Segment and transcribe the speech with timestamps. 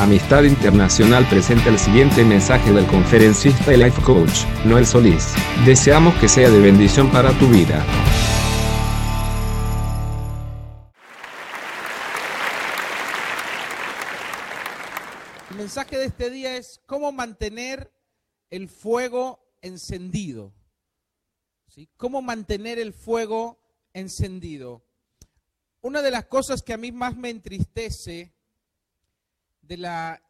[0.00, 5.32] Amistad Internacional presenta el siguiente mensaje del conferencista y life coach, Noel Solís.
[5.64, 7.82] Deseamos que sea de bendición para tu vida.
[15.50, 17.90] El mensaje de este día es cómo mantener
[18.50, 20.52] el fuego encendido.
[21.68, 21.88] ¿Sí?
[21.96, 23.58] ¿Cómo mantener el fuego
[23.94, 24.84] encendido?
[25.80, 28.35] Una de las cosas que a mí más me entristece
[29.66, 30.22] de la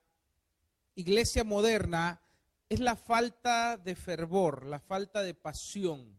[0.95, 2.23] iglesia moderna
[2.69, 6.19] es la falta de fervor, la falta de pasión,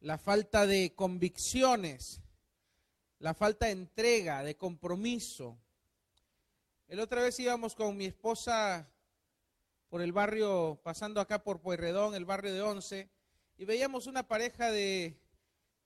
[0.00, 2.20] la falta de convicciones,
[3.18, 5.58] la falta de entrega, de compromiso.
[6.88, 8.88] El otra vez íbamos con mi esposa
[9.88, 13.10] por el barrio, pasando acá por Pueyrredón, el barrio de Once,
[13.56, 15.18] y veíamos una pareja de,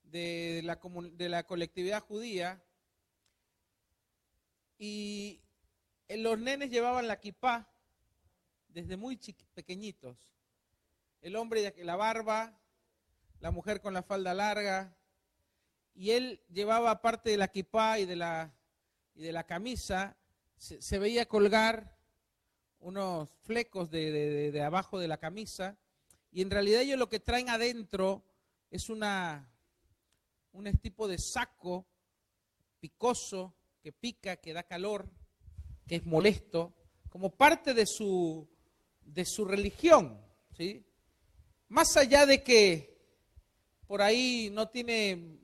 [0.03, 0.81] de, la,
[1.13, 2.63] de la colectividad judía,
[4.79, 5.41] y
[6.09, 7.69] los nenes llevaban la kipá
[8.69, 9.19] desde muy
[9.55, 10.17] pequeñitos.
[11.23, 12.61] El hombre de la barba,
[13.41, 14.97] la mujer con la falda larga,
[15.95, 18.53] y él llevaba parte de la kipá y de la,
[19.47, 20.17] camisa,
[20.57, 21.97] se, veía colgar
[22.81, 25.79] unos flecos de, de, abajo de la camisa,
[26.31, 28.25] y en realidad ellos lo que traen adentro
[28.71, 29.49] es una,
[30.53, 31.87] un tipo de saco
[32.81, 35.09] picoso que pica, que da calor
[35.87, 36.73] que es molesto,
[37.11, 38.49] como parte de su,
[39.05, 40.21] de su religión.
[40.57, 40.85] ¿sí?
[41.69, 42.99] Más allá de que
[43.87, 45.39] por ahí no tiene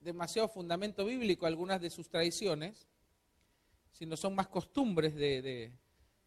[0.00, 2.88] demasiado fundamento bíblico algunas de sus tradiciones,
[3.92, 5.72] sino son más costumbres de,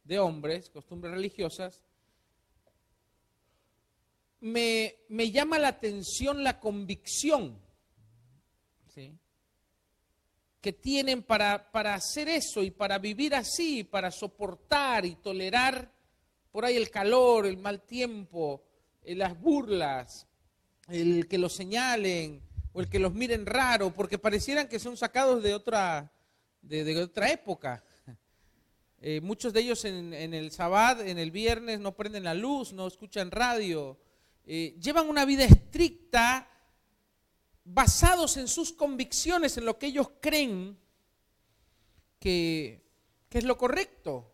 [0.03, 1.83] de, hombres, costumbres religiosas,
[4.39, 7.59] me, me, llama la atención la convicción.
[8.93, 9.17] ¿sí?
[10.63, 15.91] Que tienen para, para hacer eso y para vivir así, para soportar y tolerar
[16.53, 18.63] por ahí el calor, el mal tiempo,
[19.03, 20.25] eh, las burlas,
[20.87, 25.43] el que los señalen o el que los miren raro, porque parecieran que son sacados
[25.43, 26.09] de otra,
[26.61, 27.83] de, otra época.
[29.05, 32.87] Eh, muchos de ellos en, el sabbat, en el viernes, no prenden la luz, no
[32.87, 33.99] escuchan radio,
[34.45, 36.47] eh, llevan una vida estricta
[37.65, 40.77] basados en sus convicciones, en lo que ellos creen
[42.19, 42.81] que,
[43.31, 44.31] es lo correcto,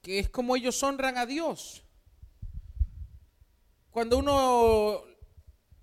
[0.00, 1.84] que es como ellos honran a Dios.
[3.90, 5.04] Cuando uno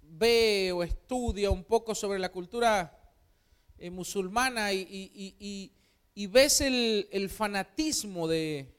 [0.01, 2.99] ve o estudia un poco sobre la cultura
[3.77, 5.71] eh, musulmana y,
[6.29, 8.75] ves el, fanatismo de,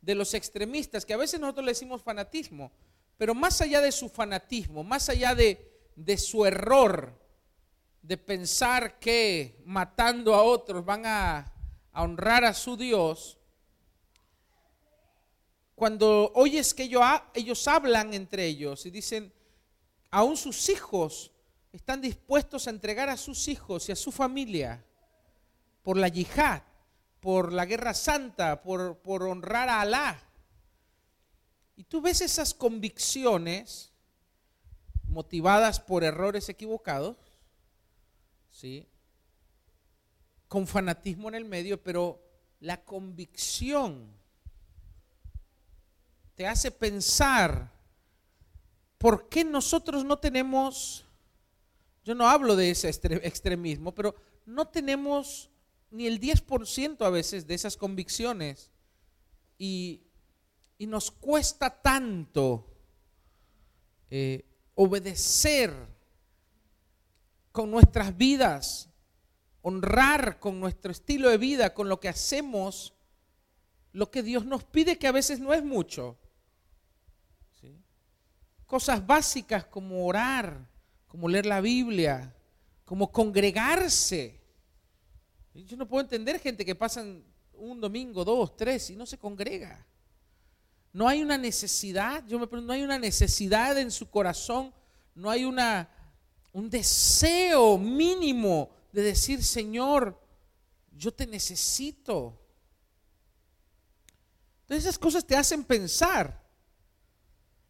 [0.00, 2.72] de los extremistas, que a veces nosotros le decimos fanatismo,
[3.16, 5.69] pero más allá de su fanatismo, más allá de,
[6.04, 7.14] de su error
[8.00, 11.52] de pensar que matando a otros van a,
[11.92, 13.36] honrar a su Dios,
[15.74, 19.32] cuando oyes que ellos, hablan entre ellos y dicen,
[20.10, 21.32] aún sus hijos
[21.72, 24.84] están dispuestos a entregar a sus hijos y a su familia
[25.82, 26.62] por la yihad,
[27.20, 30.22] por la guerra santa, por, por honrar a Alá.
[31.76, 33.89] Y tú ves esas convicciones
[35.10, 37.16] motivadas por errores equivocados,
[38.50, 38.86] ¿sí?
[40.48, 42.20] con fanatismo en el medio, pero
[42.58, 44.12] la convicción
[46.34, 47.70] te hace pensar,
[48.98, 51.04] ¿por qué nosotros no tenemos,
[52.04, 54.16] yo no hablo de ese extremismo, pero
[54.46, 55.50] no tenemos
[55.90, 58.70] ni el 10% a veces de esas convicciones
[59.58, 60.02] y,
[60.78, 62.66] nos cuesta tanto
[64.08, 65.74] eh, obedecer
[67.52, 68.88] con nuestras vidas,
[69.62, 72.94] honrar con nuestro estilo de vida, con lo que hacemos,
[73.92, 76.16] lo que Dios nos pide que a veces no es mucho.
[78.66, 80.68] Cosas básicas como orar,
[81.08, 82.32] como leer la Biblia,
[82.84, 84.40] como congregarse.
[85.54, 89.84] Yo no puedo entender gente que pasan un domingo, dos, tres y no se congrega.
[90.92, 94.72] No hay una necesidad, yo me pregunto, no hay una necesidad en su corazón,
[95.14, 95.88] no hay una,
[96.52, 100.20] un deseo mínimo de decir, Señor,
[100.90, 102.38] yo te necesito.
[104.62, 106.40] Entonces esas cosas te hacen pensar.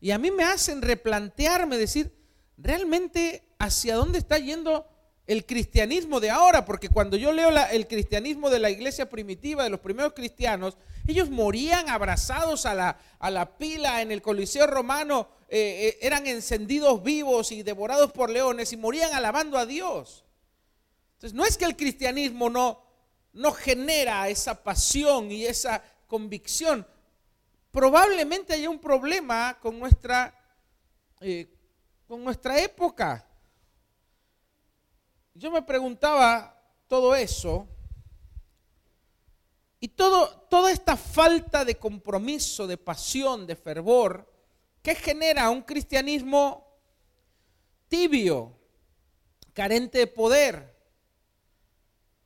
[0.00, 2.14] Y a mí me hacen replantearme, decir,
[2.56, 4.86] realmente hacia dónde está yendo
[5.26, 9.70] el cristianismo de ahora, porque cuando yo leo el cristianismo de la iglesia primitiva, de
[9.70, 10.76] los primeros cristianos,
[11.10, 16.26] ellos morían abrazados a la, a la pila en el Coliseo romano, eh, eh, eran
[16.26, 20.24] encendidos vivos y devorados por leones y morían alabando a Dios.
[21.14, 22.82] Entonces, no es que el cristianismo no,
[23.32, 26.86] no genera esa pasión y esa convicción,
[27.70, 30.34] probablemente haya un problema con nuestra,
[31.20, 31.48] eh,
[32.06, 33.26] con nuestra época.
[35.34, 37.68] Yo me preguntaba todo eso
[39.80, 44.30] y todo, toda esta falta de compromiso, de pasión, de fervor,
[44.82, 46.66] ¿qué genera un cristianismo
[47.88, 48.58] tibio,
[49.54, 50.76] carente de poder,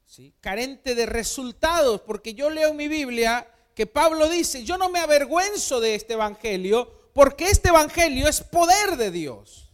[0.05, 0.35] ¿sí?
[0.41, 2.01] carente de resultados?
[2.01, 6.15] Porque yo leo en mi Biblia que Pablo dice, yo no me avergüenzo de este
[6.15, 9.73] Evangelio, porque este Evangelio es poder de Dios.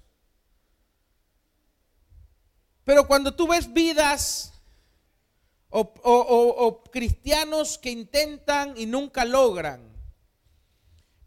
[2.85, 4.50] Pero cuando tú ves vidas
[5.71, 9.81] o, cristianos que intentan y nunca logran,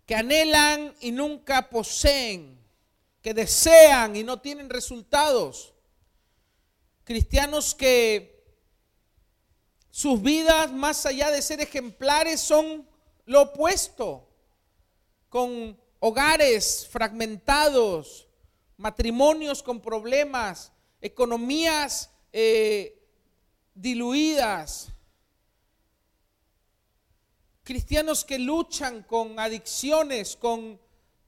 [0.05, 2.59] que anhelan y nunca poseen,
[3.21, 5.73] que desean y no tienen resultados.
[7.05, 8.43] Cristianos que
[9.89, 12.87] sus vidas, más allá de ser ejemplares, son
[13.25, 14.29] lo opuesto,
[15.29, 18.27] con hogares fragmentados,
[18.77, 23.02] matrimonios con problemas, economías eh,
[23.73, 24.89] diluidas,
[27.63, 30.79] cristianos que luchan con adicciones, con,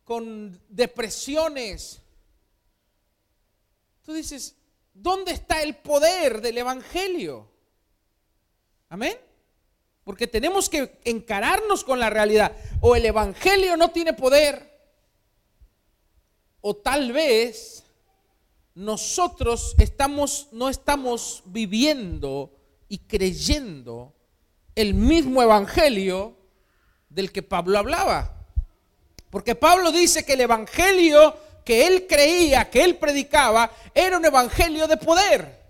[0.03, 2.01] con depresiones.
[4.03, 4.55] Tú dices,
[4.93, 7.49] ¿dónde está el poder del Evangelio?
[8.89, 9.17] Amén.
[10.03, 12.55] Porque tenemos que encararnos con la realidad.
[12.81, 14.75] O el Evangelio no tiene poder,
[16.61, 17.84] o tal vez
[18.75, 22.51] nosotros estamos, no estamos viviendo
[22.89, 24.13] y creyendo
[24.75, 26.35] el mismo evangelio
[27.09, 28.45] del que Pablo hablaba.
[29.29, 34.87] Porque Pablo dice que el evangelio que él creía, que él predicaba, era un evangelio
[34.87, 35.63] de poder.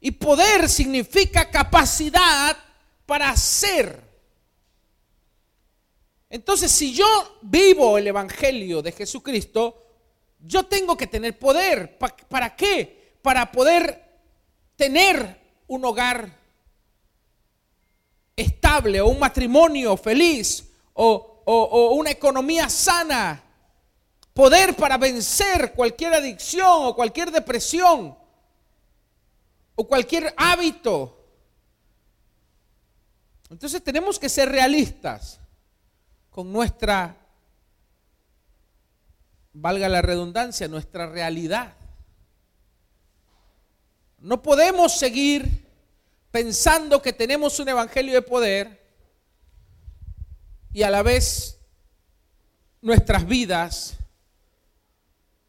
[0.00, 2.56] Y poder significa capacidad
[3.06, 4.02] para hacer.
[6.28, 9.91] Entonces, si yo vivo el evangelio de Jesucristo,
[10.42, 11.98] yo tengo que tener poder.
[11.98, 13.16] ¿Para qué?
[13.22, 14.02] Para poder
[14.76, 16.30] tener un hogar
[18.36, 21.28] estable o un matrimonio feliz o,
[21.96, 23.42] una economía sana.
[24.34, 28.16] Poder para vencer cualquier adicción o cualquier depresión
[29.74, 31.18] o cualquier hábito.
[33.50, 35.38] Entonces tenemos que ser realistas
[36.30, 37.21] con nuestra
[39.52, 41.74] valga la redundancia, nuestra realidad.
[44.18, 45.66] No podemos seguir
[46.30, 48.82] pensando que tenemos un evangelio de poder
[50.72, 51.58] y a la vez
[52.80, 53.96] nuestras vidas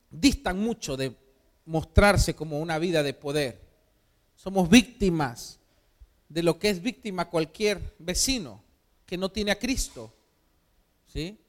[0.09, 1.15] distan mucho de
[1.65, 3.61] mostrarse como una vida de poder.
[4.35, 5.59] Somos víctimas
[6.27, 8.61] de lo que es víctima cualquier vecino
[9.05, 10.13] que no tiene a Cristo.
[11.07, 11.39] ¿Sí?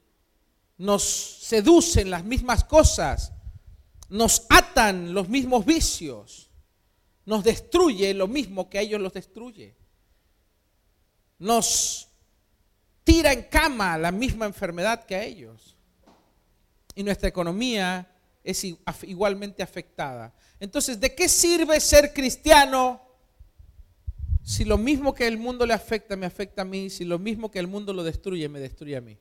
[0.77, 3.31] Nos seducen las mismas cosas,
[4.09, 6.51] nos atan los mismos vicios,
[7.25, 9.75] nos destruye lo mismo que a ellos los destruye,
[11.39, 12.09] nos
[13.03, 15.75] tira en cama la misma enfermedad que a ellos.
[16.95, 18.09] Y nuestra economía
[18.43, 20.33] es igualmente afectada.
[20.59, 23.01] Entonces, ¿de qué sirve ser cristiano
[24.43, 27.49] si lo mismo que el mundo le afecta me afecta a mí, si lo mismo
[27.49, 29.17] que el mundo lo destruye me destruye a mí?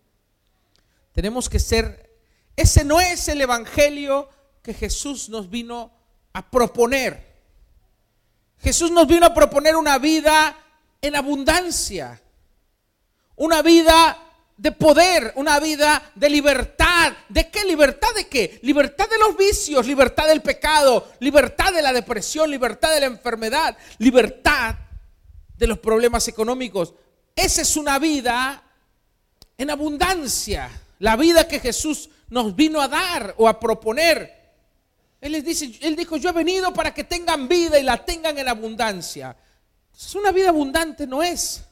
[1.14, 2.10] Tenemos que ser,
[2.56, 4.28] ese no es el Evangelio
[4.62, 5.92] que Jesús nos vino
[6.32, 7.24] a proponer.
[8.58, 10.58] Jesús nos vino a proponer una vida
[11.00, 12.20] en abundancia,
[13.36, 14.18] una vida
[14.56, 17.12] de poder, una vida de libertad.
[17.28, 18.08] ¿De qué libertad?
[18.16, 18.58] ¿De qué?
[18.62, 23.78] Libertad de los vicios, libertad del pecado, libertad de la depresión, libertad de la enfermedad,
[23.98, 24.74] libertad
[25.56, 26.92] de los problemas económicos.
[27.36, 28.64] Esa es una vida
[29.56, 34.32] en abundancia la vida que Jesús nos vino a dar o a proponer.
[35.20, 38.38] Él les dice, él dijo, yo he venido para que tengan vida y la tengan
[38.38, 39.36] en abundancia.
[39.96, 41.64] Es una vida abundante no es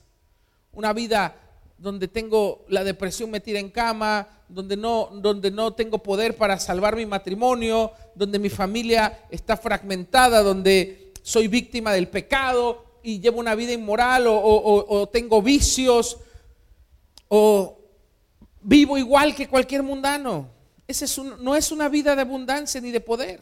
[0.72, 1.36] una vida
[1.76, 6.94] donde tengo la depresión metida en cama, donde no, donde no tengo poder para salvar
[6.96, 13.54] mi matrimonio, donde mi familia está fragmentada, donde soy víctima del pecado y llevo una
[13.54, 16.18] vida inmoral o, o tengo vicios
[17.28, 17.81] o,
[18.62, 20.48] vivo igual que cualquier mundano.
[20.86, 21.06] Ese
[21.40, 23.40] no es una vida de abundancia ni de poder.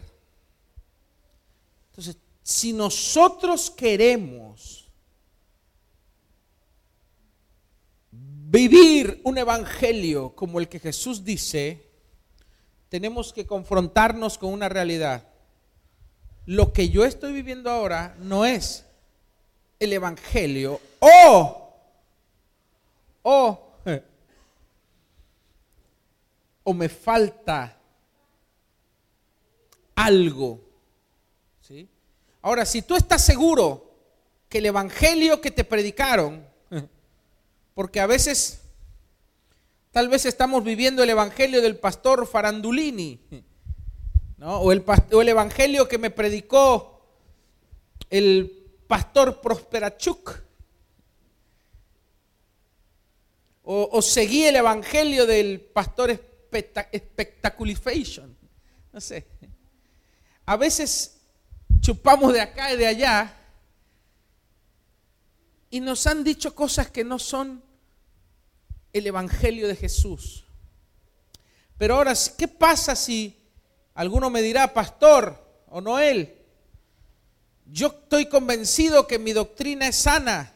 [1.90, 4.88] Entonces, si nosotros queremos
[8.10, 11.86] vivir un evangelio como el que Jesús dice,
[12.88, 15.28] tenemos que confrontarnos con una realidad.
[16.46, 18.84] Lo que yo estoy viviendo ahora no es
[19.78, 21.72] el Evangelio o,
[23.22, 23.69] o,
[26.62, 27.78] o me falta
[29.94, 30.60] algo.
[31.60, 31.88] ¿sí?
[32.42, 33.90] Ahora, si tú estás seguro
[34.48, 36.46] que el Evangelio que te predicaron,
[37.74, 38.62] porque a veces,
[39.92, 43.20] tal vez estamos viviendo el Evangelio del pastor Farandulini,
[44.42, 47.00] o, el, o el Evangelio que me predicó
[48.08, 50.42] el pastor Prosperachuk.
[53.62, 56.10] O, o, seguí el evangelio del pastor
[56.52, 58.36] Spectaculifation.
[58.92, 59.26] No sé.
[60.46, 61.20] A veces
[61.80, 63.36] chupamos de acá y de allá
[65.70, 67.62] y nos han dicho cosas que no son
[68.92, 70.44] el evangelio de Jesús.
[71.78, 73.40] Pero ahora, ¿qué pasa si
[73.94, 75.38] alguno me dirá, pastor
[75.68, 76.36] o Noel,
[77.66, 80.52] yo estoy convencido que mi doctrina es sana.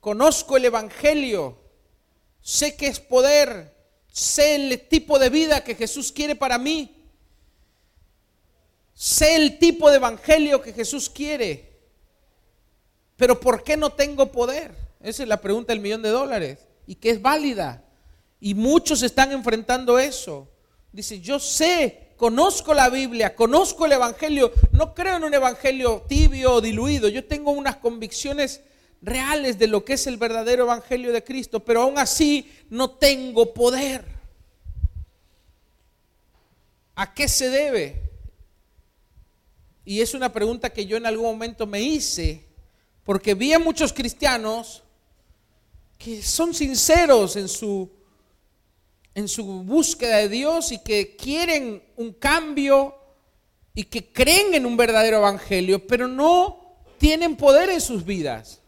[0.00, 1.58] Conozco el Evangelio.
[2.46, 3.74] Sé que es poder.
[4.12, 6.94] Sé el tipo de vida que Jesús quiere para mí.
[8.94, 11.72] Sé el tipo de Evangelio que Jesús quiere.
[13.16, 14.72] Pero ¿por qué no tengo poder?
[15.00, 16.60] Esa es la pregunta del millón de dólares.
[16.86, 17.82] Y que es válida.
[18.38, 20.48] Y muchos están enfrentando eso.
[20.92, 26.54] Dice, yo sé conozco la Biblia, conozco el Evangelio, no creo en un Evangelio tibio
[26.54, 28.62] o diluido, yo tengo unas convicciones
[29.06, 33.54] reales de lo que es el verdadero Evangelio de Cristo, pero aún así no tengo
[33.54, 34.04] poder.
[36.96, 38.02] ¿A qué se debe?
[39.84, 42.44] Y es una pregunta que yo en algún momento me hice,
[43.04, 44.82] porque vi a muchos cristianos
[45.98, 47.88] que son sinceros en su
[49.14, 52.94] en su búsqueda de Dios y que quieren un cambio
[53.74, 58.60] y que creen en un verdadero evangelio, pero no tienen poder en sus vidas.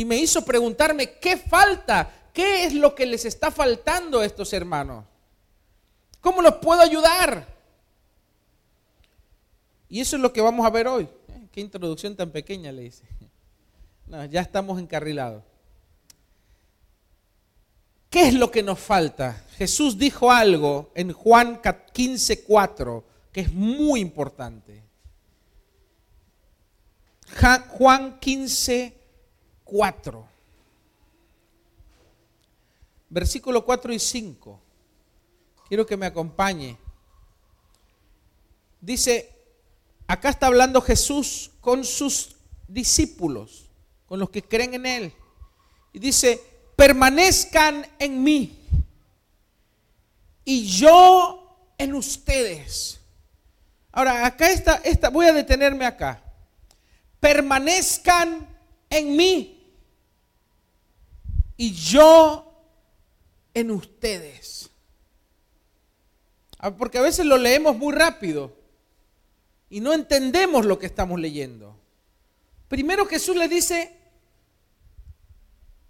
[0.00, 2.10] Y me hizo preguntarme, ¿qué falta?
[2.32, 5.04] ¿Qué es lo que les está faltando a estos hermanos?
[6.22, 7.46] ¿Cómo los puedo ayudar?
[9.90, 11.06] Y eso es lo que vamos a ver hoy.
[11.28, 13.04] Eh, qué introducción tan pequeña le hice.
[14.30, 15.44] Ya estamos encarrilados.
[18.08, 19.44] ¿Qué es lo que nos falta?
[19.58, 21.60] Jesús dijo algo en Juan
[21.92, 24.82] 15, 4 que es muy importante.
[27.76, 28.99] Juan 15,
[29.70, 30.28] 4.
[33.08, 34.60] Versículo 4 y 5.
[35.68, 36.76] Quiero que me acompañe.
[38.80, 39.30] Dice,
[40.08, 42.34] acá está hablando Jesús con sus
[42.66, 43.70] discípulos,
[44.06, 45.12] con los que creen en Él.
[45.92, 46.42] Y dice,
[46.74, 48.58] permanezcan en mí
[50.44, 53.00] y yo en ustedes.
[53.92, 56.22] Ahora, acá está, esta, voy a detenerme acá.
[57.20, 58.48] Permanezcan
[58.88, 59.59] en mí
[61.60, 62.50] y yo
[63.52, 64.70] en ustedes.
[66.56, 68.56] Ah, porque a veces lo leemos muy rápido
[69.68, 71.78] y no entendemos lo que estamos leyendo.
[72.66, 73.94] Primero Jesús le dice,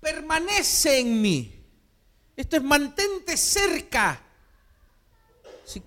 [0.00, 1.64] permanece en mí.
[2.36, 4.20] Esto es mantente cerca.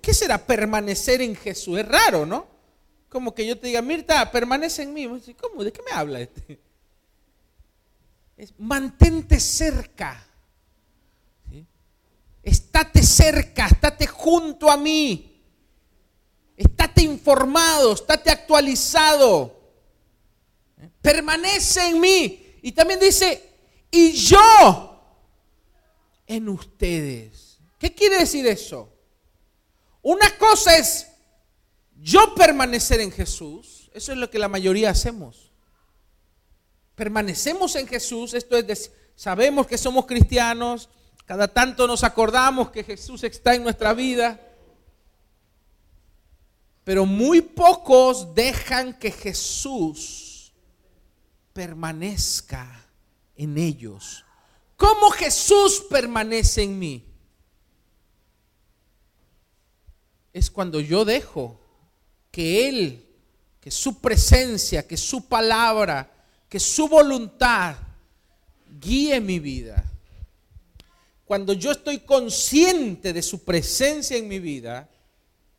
[0.02, 1.80] ¿Qué será permanecer en Jesús?
[1.80, 2.48] Es raro, ¿no?
[3.10, 5.10] Como que yo te diga, Mirta, permanece en mí.
[5.42, 5.62] ¿Cómo?
[5.62, 6.58] ¿De qué me habla este?
[8.58, 10.26] Mantente cerca.
[12.42, 15.42] Estate cerca, estate junto a mí.
[16.58, 19.62] Estate informado, estate actualizado.
[21.02, 22.58] Permanece en mí.
[22.62, 23.50] Y también dice,
[23.90, 25.02] y yo
[26.28, 27.60] en ustedes.
[27.78, 28.90] ¿Qué quiere decir eso?
[30.02, 31.08] Una cosa es
[32.00, 35.43] yo permanecer en Jesús, eso es lo que la mayoría hacemos.
[36.96, 40.90] Permanecemos en Jesús, esto es, sabemos que somos cristianos,
[41.26, 44.40] cada tanto nos acordamos que Jesús está en nuestra vida,
[46.84, 50.52] pero muy pocos dejan que Jesús
[51.54, 52.86] permanezca
[53.36, 54.26] en ellos.
[54.76, 57.06] ¿Cómo Jesús permanece en mí?
[60.34, 61.60] Es cuando yo dejo
[62.32, 63.08] que Él,
[63.62, 66.12] que su presencia, que su palabra,
[66.54, 67.76] que su voluntad
[68.80, 69.84] guíe mi vida.
[71.26, 74.88] Cuando yo estoy consciente de su presencia en mi vida,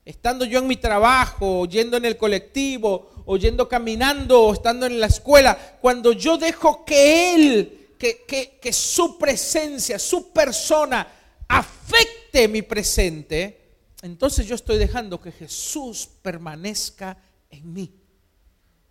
[0.04, 5.00] estando yo en mi trabajo, yendo en el colectivo, o yendo caminando, o estando en
[5.00, 8.24] la escuela, cuando yo dejo que Él, que,
[8.62, 11.08] que, su presencia, su persona,
[11.48, 17.20] afecte mi presente, entonces yo estoy dejando que Jesús permanezca
[17.50, 17.92] en mí.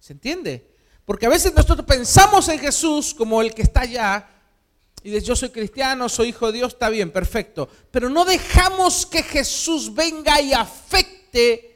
[0.02, 0.73] ¿Se entiende?
[1.06, 4.30] Porque a veces nosotros pensamos en Jesús como el que está allá
[5.04, 7.70] y dices, yo soy cristiano, soy hijo de Dios, está bien, perfecto.
[7.92, 11.74] Pero no dejamos que Jesús venga y afecte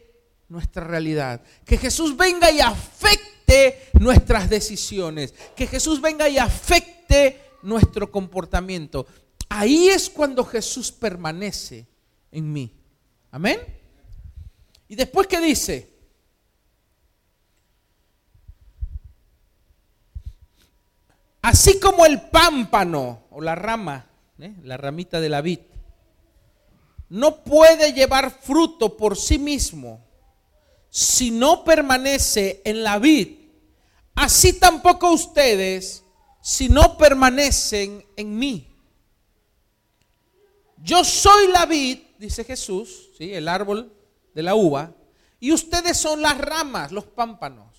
[0.47, 1.41] nuestra realidad.
[1.65, 5.33] Que Jesús venga y afecte nuestras decisiones.
[5.57, 9.05] Que Jesús venga y afecte nuestro comportamiento.
[9.49, 11.85] Ahí es cuando Jesús permanece
[12.31, 12.71] en mí.
[13.31, 13.59] Amén.
[14.87, 15.96] Y después, ¿qué dice?
[21.47, 24.05] Así como el pámpano o la rama,
[24.37, 24.53] ¿eh?
[24.63, 25.59] la ramita de la vid,
[27.07, 30.05] no puede llevar fruto por sí mismo
[30.89, 33.29] si no permanece en la vid,
[34.13, 36.03] así tampoco ustedes
[36.41, 38.67] si no permanecen en mí.
[40.83, 43.33] Yo soy la vid, dice Jesús, ¿sí?
[43.33, 43.93] el árbol
[44.35, 44.91] de la uva,
[45.39, 47.76] y ustedes son las ramas, los pámpanos.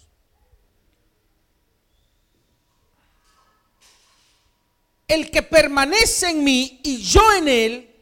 [5.09, 7.97] El que permanece en mí y yo en él,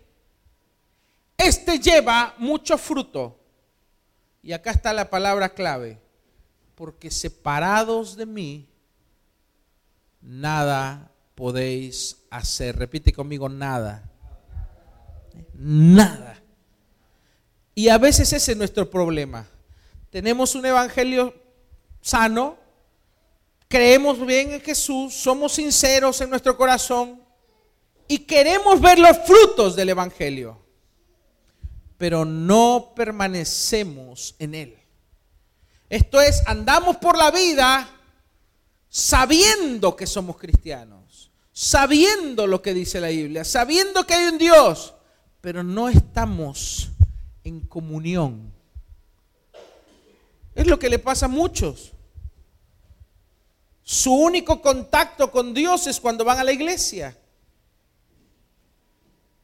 [1.39, 3.39] este lleva mucho fruto.
[4.43, 6.01] Y acá está la palabra clave,
[6.75, 8.69] porque separados de mí,
[10.21, 12.77] nada podéis hacer.
[12.77, 14.11] Repite conmigo, nada.
[15.55, 16.43] Nada.
[17.75, 19.47] Y a veces ese es nuestro problema.
[20.11, 21.35] Tenemos un evangelio
[22.01, 22.57] sano,
[23.69, 27.21] creemos bien en Jesús, somos sinceros en nuestro corazón
[28.09, 30.59] y queremos ver los frutos del Evangelio,
[31.99, 34.79] pero no permanecemos en Él.
[35.89, 37.89] Esto es, andamos por la vida
[38.89, 44.95] sabiendo que somos cristianos, sabiendo lo que dice la Biblia, sabiendo que hay un Dios,
[45.41, 46.91] pero no estamos
[47.45, 48.53] en comunión.
[50.55, 51.93] Es lo que le pasa a muchos.
[53.89, 57.17] Su único contacto con Dios es cuando van a la iglesia.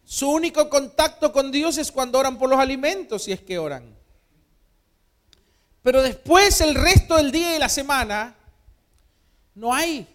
[0.02, 3.96] Su único contacto con Dios es cuando oran por los alimentos, si es que oran.
[5.80, 8.34] Pero después, el resto del día y la semana,
[9.54, 10.08] no hay.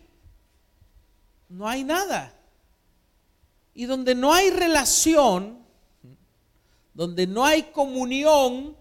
[1.48, 2.38] No hay nada.
[3.74, 5.66] Y donde no hay relación,
[6.94, 8.76] donde no hay comunión,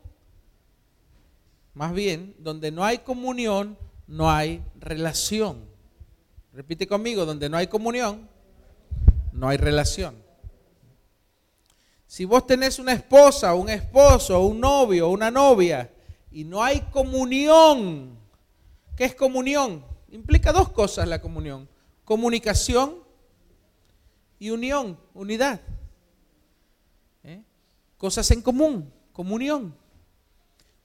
[1.72, 5.64] más bien, donde no hay comunión, no hay relación.
[6.52, 8.28] Repite conmigo, donde no hay comunión,
[9.32, 10.16] no hay relación.
[12.06, 15.92] Si vos tenés una esposa, un esposo, un novio, una novia,
[16.30, 18.18] y no hay comunión,
[18.96, 19.84] ¿qué es comunión?
[20.10, 21.68] Implica dos cosas la comunión.
[22.04, 23.02] Comunicación
[24.38, 25.60] y unión, unidad.
[27.24, 27.42] ¿Eh?
[27.98, 29.74] Cosas en común, comunión.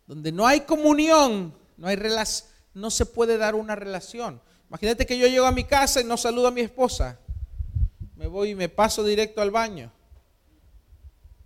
[0.08, 4.42] Donde no hay comunión, no hay relación no se puede dar una relación.
[4.70, 7.20] Imagínate que yo llego a mi casa y no saludo a mi esposa.
[8.16, 9.92] Me voy y me paso directo al baño.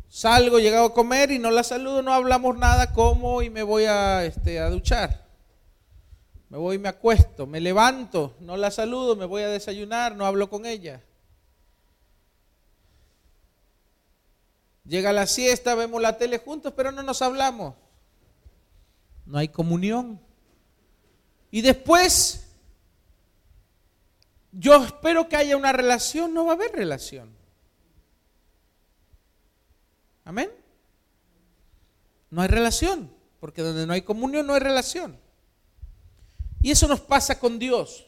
[0.09, 3.85] Salgo, llegado a comer y no la saludo, no hablamos nada, como y me voy
[3.85, 5.25] a, este, a duchar.
[6.49, 10.25] Me voy y me acuesto, me levanto, no la saludo, me voy a desayunar, no
[10.25, 11.01] hablo con ella.
[14.85, 17.73] Llega la siesta, vemos la tele juntos, pero no nos hablamos.
[19.25, 20.24] No hay comunión.
[21.55, 22.43] Y después,
[24.51, 27.33] yo espero que haya una relación, no va a haber relación.
[30.25, 30.51] Amén.
[32.29, 35.17] No hay relación, porque donde no hay comunión no hay relación.
[36.61, 38.05] Y eso nos pasa con Dios.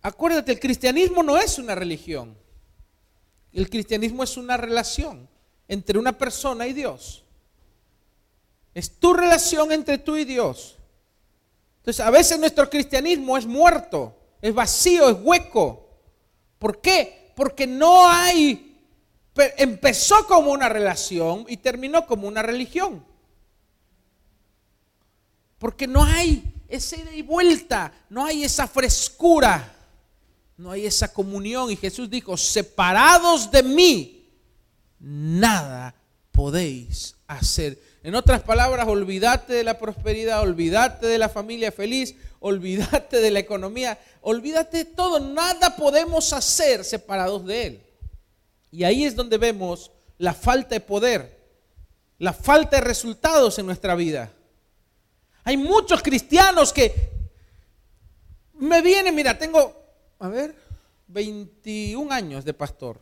[0.00, 2.34] Acuérdate, el cristianismo no es una religión.
[3.52, 5.28] El cristianismo es una relación
[5.68, 7.26] entre una persona y Dios.
[8.72, 10.78] Es tu relación entre tú y Dios.
[11.90, 15.88] Entonces, a veces nuestro cristianismo es muerto, es vacío, es hueco.
[16.56, 17.32] ¿Por qué?
[17.34, 18.80] Porque no hay,
[19.56, 23.04] empezó como una relación y terminó como una religión.
[25.58, 29.74] Porque no hay esa ida y vuelta, no hay esa frescura,
[30.56, 31.72] no hay esa comunión.
[31.72, 34.28] Y Jesús dijo, separados de mí,
[35.00, 35.92] nada
[36.30, 37.82] podéis hacer.
[38.02, 43.40] En otras palabras, olvídate de la prosperidad, olvídate de la familia feliz, olvídate de la
[43.40, 45.20] economía, olvídate de todo.
[45.20, 47.82] Nada podemos hacer separados de Él.
[48.70, 51.38] Y ahí es donde vemos la falta de poder,
[52.18, 54.32] la falta de resultados en nuestra vida.
[55.44, 56.94] Hay muchos cristianos que
[58.54, 59.74] me vienen, mira, tengo,
[60.18, 60.54] a ver,
[61.08, 62.98] 21 años de pastor,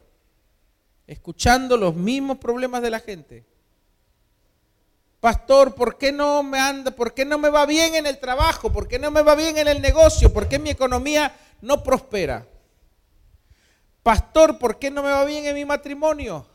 [1.06, 3.44] escuchando los mismos problemas de la gente
[5.20, 6.92] Pastor, ¿por qué no me anda?
[6.92, 8.70] ¿Por qué no me va bien en el trabajo?
[8.70, 10.32] ¿Por qué no me va bien en el negocio?
[10.32, 12.46] ¿Por qué mi economía no prospera?
[14.04, 16.46] Pastor, ¿por qué no me va bien en mi matrimonio?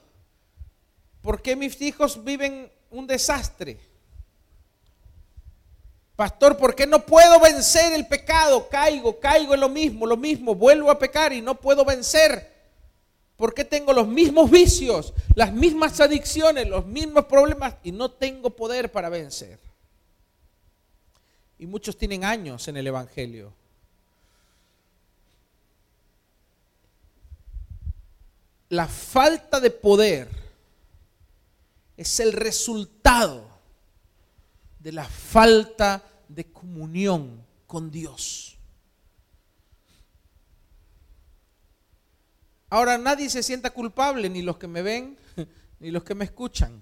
[1.21, 3.79] ¿Por qué mis hijos viven un desastre?
[6.15, 8.69] Pastor, ¿por qué no puedo vencer el pecado?
[8.69, 12.52] Caigo, caigo en lo mismo, lo mismo, vuelvo a pecar y no puedo vencer.
[13.37, 18.51] ¿Por qué tengo los mismos vicios, las mismas adicciones, los mismos problemas y no tengo
[18.51, 19.59] poder para vencer?
[21.57, 23.53] Y muchos tienen años en el Evangelio.
[28.69, 30.29] La falta de poder
[31.95, 33.47] es el resultado
[34.79, 38.52] de la falta de comunión con Dios.
[42.73, 45.15] Ahora nadie se sienta culpable, ni los que me ven,
[45.79, 46.81] ni los que me escuchan.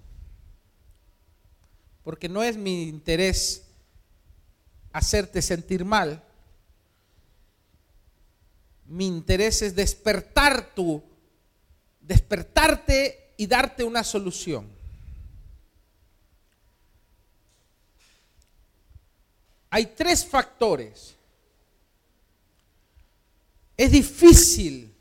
[2.02, 3.64] Porque no es mi interés
[4.90, 6.24] hacerte sentir mal.
[8.86, 11.02] Mi interés es despertar tu,
[12.00, 14.66] despertarte y darte una solución.
[19.68, 21.14] Hay tres factores.
[23.76, 24.91] Es difícil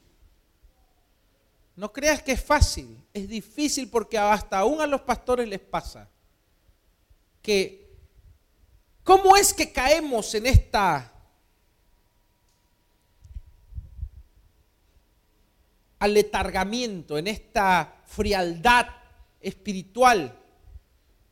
[1.82, 6.08] no creas que es fácil, es difícil porque hasta aún a los pastores les pasa
[7.42, 7.98] que
[9.04, 11.12] ¿cómo es que caemos en esta
[15.98, 18.86] aletargamiento, en esta frialdad
[19.40, 20.38] espiritual?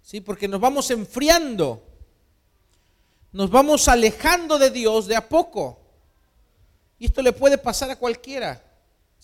[0.02, 0.20] ¿Sí?
[0.20, 1.88] Porque nos vamos enfriando,
[3.34, 5.80] nos vamos alejando de Dios de a poco.
[6.98, 8.66] Y esto le puede pasar a cualquiera.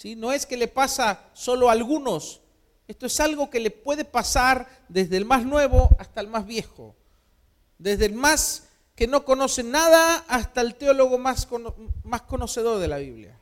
[0.04, 2.42] No es que le pasa solo a algunos,
[2.88, 6.96] esto es algo que le puede pasar desde el más nuevo hasta el más viejo,
[7.80, 11.48] desde el más que no conoce nada hasta el teólogo más,
[12.04, 13.40] más conocedor de la Biblia.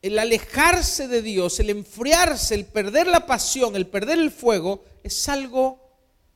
[0.00, 5.28] El alejarse de Dios, el enfriarse, el perder la pasión, el perder el fuego, es
[5.28, 5.78] algo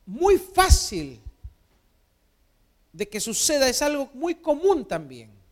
[0.04, 1.20] muy fácil
[2.92, 5.43] de que suceda, es algo muy común también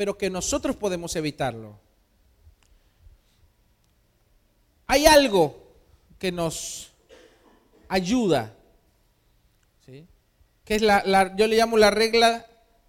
[0.00, 1.78] pero que nosotros podemos evitarlo.
[4.86, 5.74] Hay algo
[6.18, 6.90] que nos
[7.86, 8.56] ayuda,
[9.84, 12.46] que es la, yo le llamo la regla,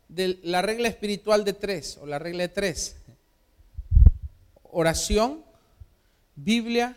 [0.08, 2.96] de, la regla espiritual de tres, o la regla de tres.
[4.64, 5.44] Oración,
[6.38, 6.96] Biblia,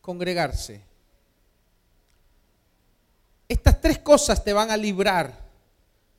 [0.00, 0.82] congregarse.
[3.48, 5.38] Estas tres cosas te van a librar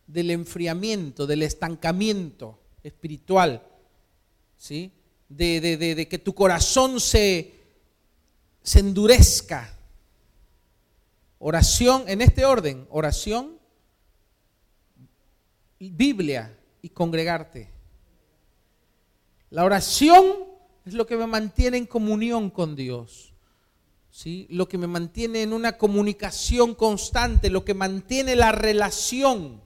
[0.07, 3.65] del enfriamiento, del estancamiento espiritual,
[4.57, 4.91] ¿sí?
[5.29, 7.53] De, que tu corazón se,
[8.61, 9.73] se endurezca.
[11.39, 13.59] Oración, en este orden, oración,
[15.79, 17.69] Biblia y congregarte.
[19.49, 20.25] La oración
[20.85, 23.33] es lo que me mantiene en comunión con Dios.
[24.09, 24.47] ¿sí?
[24.49, 29.61] Lo que me mantiene en una comunicación constante, lo que mantiene la relación.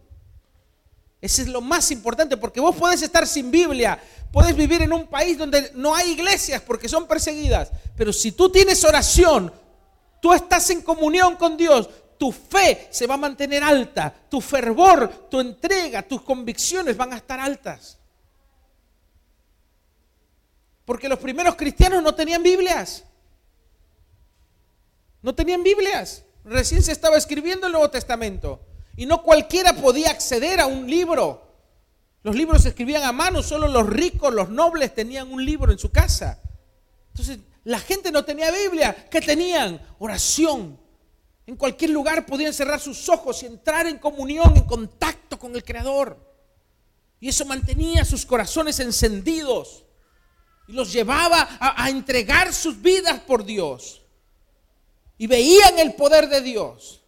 [1.21, 3.99] Ese es lo más importante, porque vos podés estar sin Biblia,
[4.31, 8.51] podés vivir en un país donde no hay iglesias porque son perseguidas, pero si tú
[8.51, 9.53] tienes oración,
[10.19, 15.27] tú estás en comunión con Dios, tu fe se va a mantener alta, tu fervor,
[15.29, 17.99] tu entrega, tus convicciones van a estar altas.
[20.85, 23.03] Porque los primeros cristianos no tenían Biblias.
[25.21, 26.23] No tenían Biblias.
[26.43, 28.59] Recién se estaba escribiendo el Nuevo Testamento.
[29.01, 31.41] Y no cualquiera podía acceder a un libro.
[32.21, 35.79] Los libros se escribían a mano, solo los ricos, los nobles tenían un libro en
[35.79, 36.39] su casa.
[37.07, 39.07] Entonces, la gente no tenía Biblia.
[39.09, 39.81] ¿Qué tenían?
[39.97, 40.79] Oración.
[41.47, 45.63] En cualquier lugar podían cerrar sus ojos y entrar en comunión, en contacto con el
[45.63, 46.23] Creador.
[47.19, 49.83] Y eso mantenía sus corazones encendidos
[50.67, 54.03] y los llevaba a, a entregar sus vidas por Dios.
[55.17, 57.00] Y veían el poder de Dios.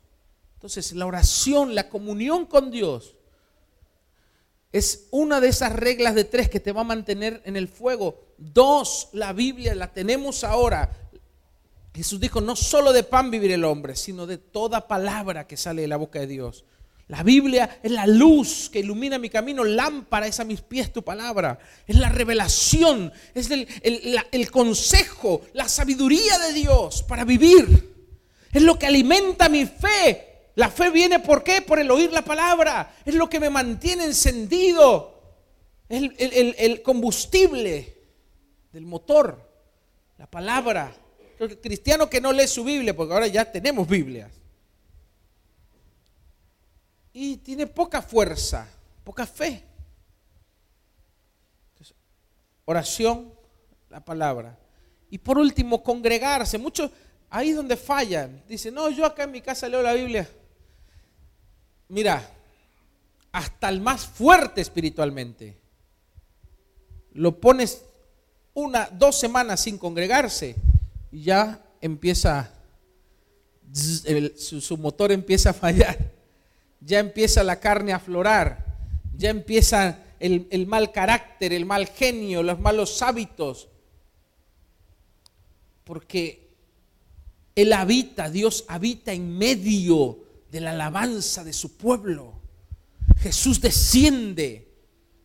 [0.64, 3.18] Entonces, la oración, la comunión con Dios,
[4.72, 8.24] es una de esas reglas de tres que te va a mantener en el fuego.
[8.38, 10.90] Dos, la Biblia la tenemos ahora.
[11.94, 15.82] Jesús dijo, no solo de pan vivir el hombre, sino de toda palabra que sale
[15.82, 16.64] de la boca de Dios.
[17.10, 21.04] La Biblia es la luz que ilumina mi camino, lámpara es a mis pies tu
[21.04, 21.60] palabra.
[21.86, 23.68] Es la revelación, es el,
[24.32, 27.92] el consejo, la sabiduría de Dios para vivir.
[28.54, 31.62] Es lo que alimenta mi fe la fe viene por qué?
[31.62, 32.96] Por el oír la palabra.
[33.06, 35.22] Es lo que me mantiene encendido.
[35.90, 37.98] Es el, combustible
[38.72, 39.52] del motor.
[40.18, 40.96] La palabra.
[41.40, 44.32] El cristiano que no lee su Biblia, porque ahora ya tenemos Biblias.
[47.12, 48.68] Y tiene poca fuerza,
[49.04, 49.64] poca fe.
[52.66, 53.34] oración,
[53.90, 54.58] la palabra.
[55.10, 56.58] Y por último, congregarse.
[56.58, 56.92] Muchos,
[57.30, 60.30] ahí donde fallan, dicen, no, yo acá en mi casa leo la Biblia.
[61.90, 62.30] Mira,
[63.32, 65.58] hasta el más fuerte espiritualmente,
[67.14, 67.84] lo pones
[68.54, 70.56] una, dos semanas sin congregarse
[71.12, 72.54] y ya empieza,
[73.74, 75.98] su, motor empieza a fallar,
[76.80, 78.66] ya empieza la carne a aflorar,
[79.16, 83.68] ya empieza el, el mal carácter, el mal genio, los malos hábitos,
[85.84, 86.50] porque
[87.56, 90.23] Él habita, Dios habita en medio
[90.54, 92.32] de la alabanza de su pueblo.
[93.20, 94.72] Jesús desciende,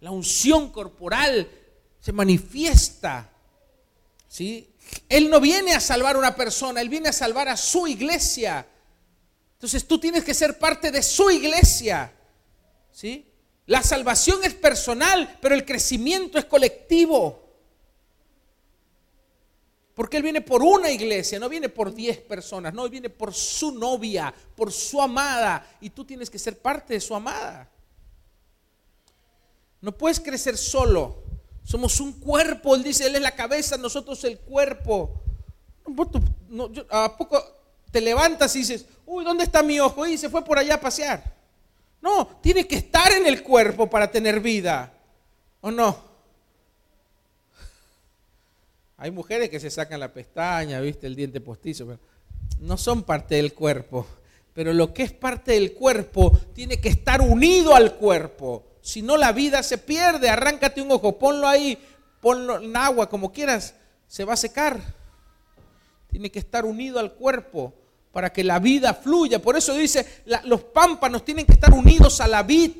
[0.00, 1.46] la unción corporal
[2.00, 3.30] se manifiesta.
[4.26, 4.72] ¿sí?
[5.06, 8.66] Él no viene a salvar a una persona, Él viene a salvar a su iglesia.
[9.52, 12.10] Entonces tú tienes que ser parte de su iglesia.
[12.90, 13.30] ¿sí?
[13.66, 17.47] La salvación es personal, pero el crecimiento es colectivo.
[19.98, 23.34] Porque Él viene por una iglesia, no viene por diez personas, no, Él viene por
[23.34, 27.68] su novia, por su amada, y tú tienes que ser parte de su amada.
[29.80, 31.24] No puedes crecer solo.
[31.64, 32.76] Somos un cuerpo.
[32.76, 35.20] Él dice, Él es la cabeza, nosotros el cuerpo.
[36.90, 37.42] ¿A poco
[37.90, 40.06] te levantas y dices, uy, ¿dónde está mi ojo?
[40.06, 41.24] Y se fue por allá a pasear.
[42.00, 44.92] No, tiene que estar en el cuerpo para tener vida.
[45.61, 46.07] ¿O no?
[49.00, 52.00] Hay mujeres que se sacan la pestaña, viste, el diente postizo, pero
[52.61, 54.04] no son parte del cuerpo.
[54.52, 58.66] Pero lo que es parte del cuerpo tiene que estar unido al cuerpo.
[58.82, 60.28] Si no, la vida se pierde.
[60.28, 61.78] Arráncate un ojo, ponlo ahí,
[62.20, 63.76] ponlo en agua, como quieras,
[64.08, 64.80] se va a secar.
[66.11, 67.72] Tiene que estar unido al cuerpo
[68.11, 69.40] para que la vida fluya.
[69.40, 72.72] Por eso dice, los pámpanos tienen que estar unidos a la vid.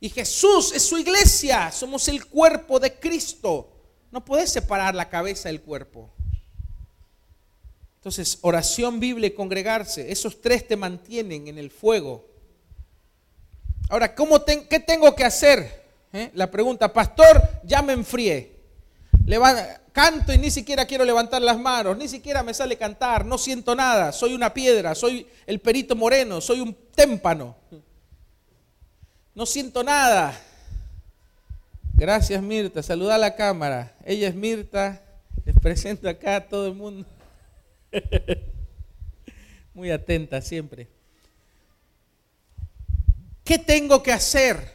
[0.00, 3.79] Y Jesús es su iglesia, somos el cuerpo de Cristo.
[4.10, 6.10] No puedes separar la cabeza del cuerpo.
[7.96, 12.26] Entonces, oración, Biblia y congregarse, esos tres te mantienen en el fuego.
[13.90, 15.84] Ahora, ¿cómo ¿qué tengo que hacer?
[16.12, 16.30] ¿Eh?
[16.34, 18.58] La pregunta, pastor, ya me enfrié.
[19.92, 23.74] canto y ni siquiera quiero levantar las manos, ni siquiera me sale cantar, no siento
[23.74, 27.56] nada, soy una piedra, soy el perito moreno, soy un témpano.
[29.34, 30.32] No siento nada.
[32.00, 33.94] Gracias Mirta, saluda a la cámara.
[34.06, 35.02] Ella es Mirta,
[35.44, 37.06] les presento acá a todo el mundo.
[39.74, 40.88] Muy atenta siempre.
[43.44, 44.74] ¿Qué tengo que hacer?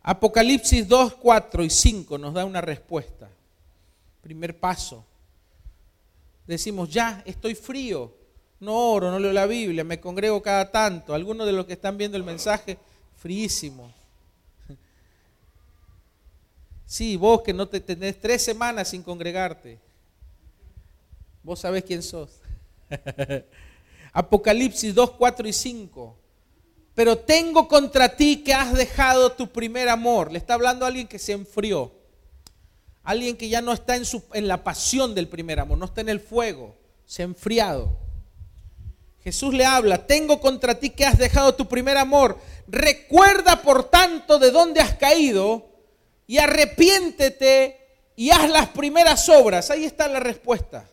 [0.00, 3.28] Apocalipsis 2, 4 y 5 nos da una respuesta.
[4.20, 5.04] Primer paso.
[6.46, 8.14] Decimos, ya, estoy frío,
[8.60, 11.14] no oro, no leo la Biblia, me congrego cada tanto.
[11.14, 12.78] Algunos de los que están viendo el mensaje,
[13.16, 13.92] fríísimo.
[16.94, 19.80] Sí, vos que no te tenés tres semanas sin congregarte.
[21.42, 22.30] Vos sabés quién sos.
[24.12, 26.18] Apocalipsis 2, 4 y 5
[26.94, 30.30] pero tengo contra ti que has dejado tu primer amor.
[30.30, 31.92] Le está hablando a alguien que se enfrió.
[33.02, 36.00] Alguien que ya no está en, su, en la pasión del primer amor, no está
[36.00, 37.98] en el fuego, se ha enfriado.
[39.24, 42.38] Jesús le habla, tengo contra ti que has dejado tu primer amor.
[42.68, 45.73] Recuerda por tanto de dónde has caído
[46.26, 47.80] y arrepiéntete
[48.16, 49.70] y haz las primeras obras.
[49.70, 50.88] Ahí está la respuesta.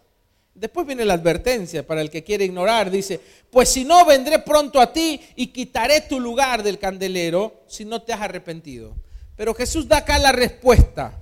[0.54, 2.92] Después viene la advertencia para el que quiere ignorar.
[2.92, 7.86] Dice, pues si no, vendré pronto a ti y quitaré tu lugar del candelero si
[7.86, 8.96] no te has arrepentido.
[9.36, 11.20] Pero Jesús da acá la respuesta.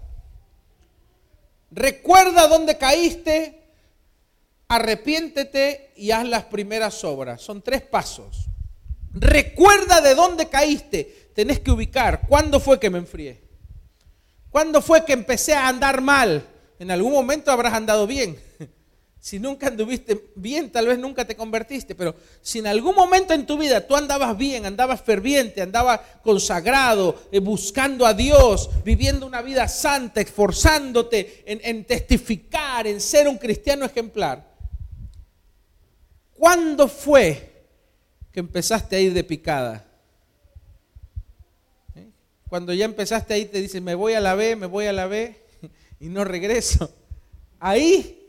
[1.72, 3.62] Recuerda dónde caíste,
[4.68, 7.42] arrepiéntete y haz las primeras obras.
[7.42, 8.48] Son tres pasos.
[9.14, 11.30] Recuerda de dónde caíste.
[11.36, 13.49] Tenés que ubicar cuándo fue que me enfrié.
[14.52, 16.46] ¿Cuándo fue que empecé a andar mal?
[16.80, 18.40] En algún momento habrás andado bien.
[19.22, 23.46] Si nunca anduviste bien, tal vez nunca te convertiste, pero si en algún momento en
[23.46, 29.42] tu vida tú andabas bien, andabas ferviente, andabas consagrado, eh, buscando a Dios, viviendo una
[29.42, 34.56] vida santa, esforzándote en, en testificar, en ser un cristiano ejemplar,
[36.34, 37.66] ¿cuándo fue
[38.32, 39.89] que empezaste a ir de picada?
[42.50, 44.94] Cuando ya empezaste a ir, te dices, me voy a la B, me voy a
[44.94, 45.36] la B
[46.00, 46.92] y no regreso.
[47.60, 48.20] Ahí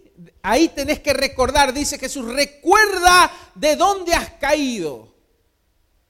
[0.43, 5.15] ahí tenés que recordar, dice Jesús, recuerda de dónde has caído.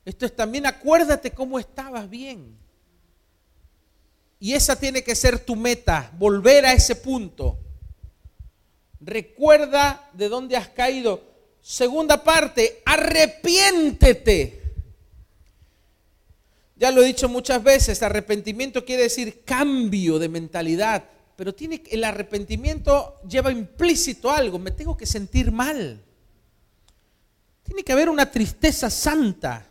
[0.05, 2.59] Esto es también acuérdate cómo estabas bien.
[4.39, 7.59] Y esa tiene que ser tu meta, volver a ese punto.
[9.01, 11.23] Recuerda de dónde has caído.
[11.61, 14.60] Segunda parte, arrepiéntete.
[16.81, 21.05] Ya lo he dicho muchas veces, arrepentimiento quiere decir cambio de mentalidad,
[21.37, 26.03] pero tiene, el arrepentimiento lleva implícito algo, me tengo que sentir mal.
[27.65, 29.69] Tiene que haber una tristeza santa,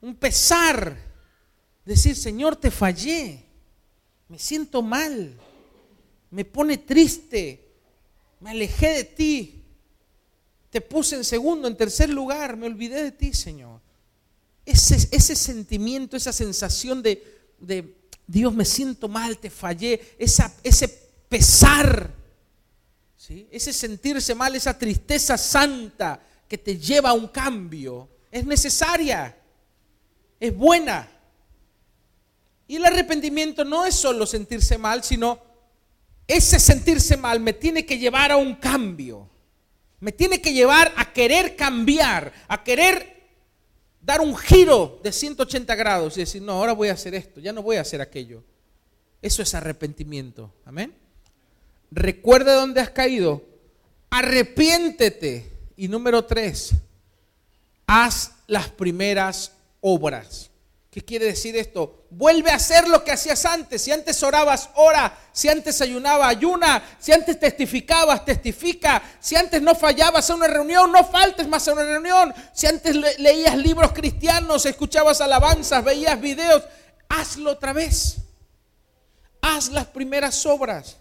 [0.00, 0.96] un pesar,
[1.84, 3.44] decir, Señor, te fallé,
[4.26, 5.38] me siento mal,
[6.32, 7.68] me pone triste,
[8.40, 9.64] me alejé de ti,
[10.70, 13.79] te puse en segundo, en tercer lugar, me olvidé de ti, Señor.
[14.70, 20.88] Ese, ese sentimiento, esa sensación de, Dios, me siento mal, te fallé, ese
[21.28, 22.14] pesar,
[23.16, 23.48] ¿sí?
[23.50, 29.36] ese sentirse mal, esa tristeza santa que te lleva a un cambio, es necesaria,
[30.38, 31.08] es buena.
[32.68, 35.40] Y el arrepentimiento no es solo sentirse mal, sino
[36.28, 39.28] ese sentirse mal me tiene que llevar a un cambio.
[39.98, 43.19] Me tiene que llevar a querer cambiar, a querer
[44.00, 47.52] dar un giro de 180 grados y decir, no, ahora voy a hacer esto, ya
[47.52, 48.42] no voy a hacer aquello.
[49.22, 50.52] Eso es arrepentimiento.
[50.64, 50.94] Amén.
[51.90, 53.44] Recuerda dónde has caído.
[54.08, 55.50] Arrepiéntete.
[55.76, 56.72] Y número tres,
[57.86, 60.49] haz las primeras obras.
[60.90, 62.04] ¿Qué quiere decir esto?
[62.10, 63.80] Vuelve a hacer lo que hacías antes.
[63.80, 65.16] Si antes orabas, ora.
[65.30, 66.82] Si antes ayunaba, ayuna.
[66.98, 69.00] Si antes testificabas, testifica.
[69.20, 72.34] Si antes no fallabas a una reunión, no faltes más a una reunión.
[72.52, 76.64] Si antes leías libros cristianos, escuchabas alabanzas, veías videos,
[77.08, 78.16] hazlo otra vez.
[79.42, 80.96] Haz las primeras obras.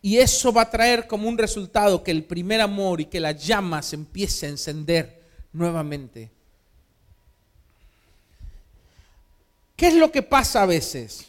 [0.00, 3.32] Y eso va a traer como un resultado que el primer amor y que la
[3.32, 6.39] llama se empiece a encender nuevamente.
[9.80, 11.24] ¿Qué es lo que pasa a veces?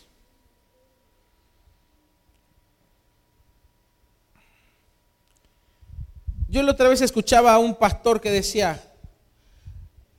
[6.49, 8.83] Yo la otra vez escuchaba a un pastor que decía,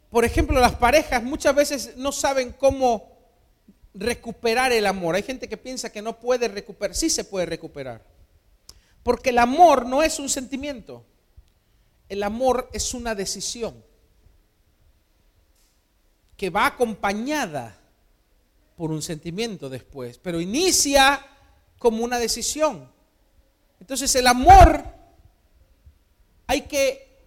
[0.09, 3.19] por ejemplo, las parejas muchas veces no saben cómo
[3.93, 5.15] recuperar el amor.
[5.15, 8.03] Hay gente que piensa que no puede recuperar, sí se puede recuperar.
[9.03, 11.05] Porque el amor no es un sentimiento,
[12.09, 13.85] el amor es una decisión
[16.39, 17.79] que va acompañada
[18.83, 21.25] por un sentimiento después, pero inicia
[21.79, 22.91] como una decisión.
[23.79, 24.85] Entonces el amor
[26.49, 27.21] hay que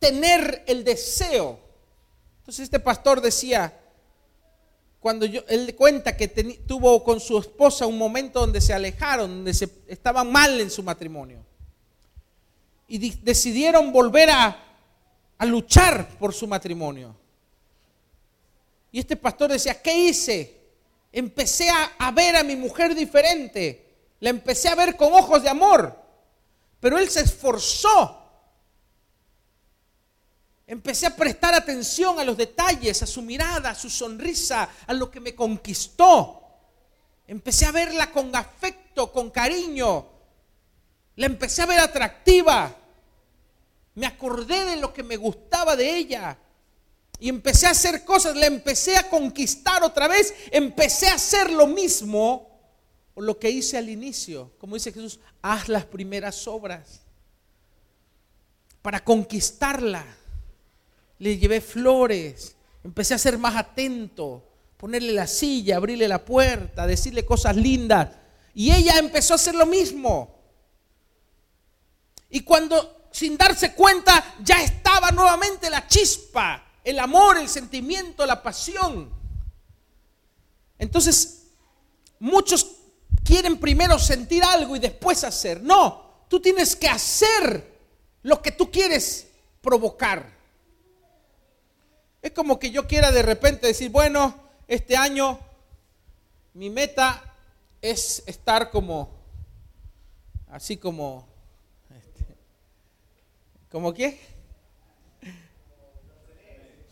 [0.00, 1.56] tener el deseo.
[2.38, 3.78] Entonces este pastor decía,
[4.98, 6.26] cuando yo, él cuenta que
[6.66, 10.82] tuvo con su esposa un momento donde se alejaron, donde se, estaban mal en su
[10.82, 11.46] matrimonio.
[12.88, 14.64] Y decidieron volver a,
[15.38, 17.14] a luchar por su matrimonio.
[18.90, 20.57] Y este pastor decía, ¿qué hice?
[21.12, 24.12] Empecé a, ver a mi mujer diferente.
[24.20, 25.96] La empecé a ver con ojos de amor.
[26.80, 28.14] Pero él se esforzó.
[30.66, 35.10] Empecé a prestar atención a los detalles, a su mirada, a su sonrisa, a lo
[35.10, 36.42] que me conquistó.
[37.26, 40.06] Empecé a verla con afecto, con cariño.
[41.16, 42.74] La empecé a ver atractiva.
[43.94, 46.38] Me acordé de lo que me gustaba de ella.
[47.20, 51.66] Y empecé a hacer cosas, la empecé a conquistar otra vez, empecé a hacer lo
[51.66, 52.48] mismo
[53.20, 54.52] lo que hice al inicio.
[54.58, 57.00] Como dice Jesús, haz las primeras obras
[58.82, 60.04] para conquistarla.
[61.18, 62.54] Le llevé flores,
[62.84, 64.44] empecé a ser más atento,
[64.76, 68.10] ponerle la silla, abrirle la puerta, decirle cosas lindas.
[68.54, 70.36] Y ella empezó a hacer lo mismo.
[72.30, 78.42] Y cuando sin darse cuenta ya estaba nuevamente la chispa el amor, el sentimiento, la
[78.42, 79.10] pasión.
[80.78, 81.48] Entonces,
[82.18, 82.66] muchos
[83.24, 85.62] quieren primero sentir algo y después hacer.
[85.62, 87.78] No, tú tienes que hacer
[88.22, 89.28] lo que tú quieres
[89.60, 90.38] provocar.
[92.22, 94.34] Es como que yo quiera de repente decir, bueno,
[94.66, 95.38] este año
[96.54, 97.34] mi meta
[97.80, 99.10] es estar como,
[100.48, 101.28] así como,
[101.90, 102.26] este,
[103.70, 104.37] ¿como qué?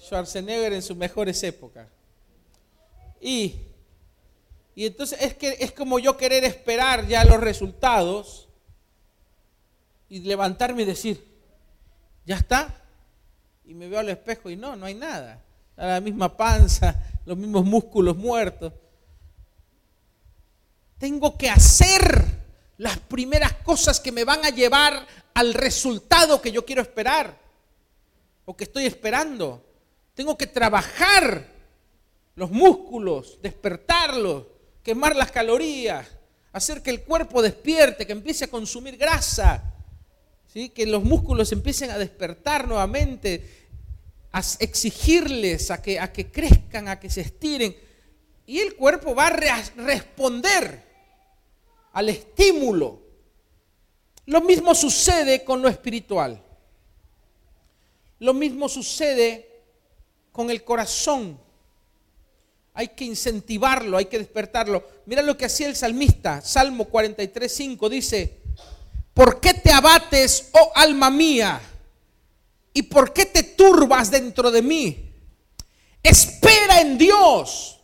[0.06, 1.88] Schwarzenegger en sus mejores épocas.
[3.20, 3.56] Y,
[4.74, 8.48] y entonces es que es como yo querer esperar ya los resultados
[10.08, 11.24] y levantarme y decir,
[12.24, 12.82] ya está.
[13.64, 15.42] Y me veo al espejo y no, no hay nada.
[15.76, 18.72] La misma panza, los mismos músculos muertos.
[20.98, 22.24] Tengo que hacer
[22.78, 27.36] las primeras cosas que me van a llevar al resultado que yo quiero esperar
[28.44, 29.62] o que estoy esperando.
[30.16, 31.46] Tengo que trabajar
[32.36, 34.46] los músculos, despertarlos,
[34.82, 36.08] quemar las calorías,
[36.52, 39.74] hacer que el cuerpo despierte, que empiece a consumir grasa,
[40.46, 40.70] ¿sí?
[40.70, 43.66] que los músculos empiecen a despertar nuevamente,
[44.32, 47.76] a exigirles a que, a que crezcan, a que se estiren.
[48.46, 50.82] Y el cuerpo va a responder
[51.92, 53.02] al estímulo.
[54.24, 56.42] Lo mismo sucede con lo espiritual.
[58.18, 59.45] Lo mismo sucede
[60.36, 61.40] con el corazón.
[62.74, 64.84] Hay que incentivarlo, hay que despertarlo.
[65.06, 68.42] Mira lo que hacía el salmista, Salmo 43, 5, dice,
[69.14, 71.58] ¿por qué te abates, oh alma mía?
[72.74, 75.10] ¿Y por qué te turbas dentro de mí?
[76.02, 77.80] Espera en Dios,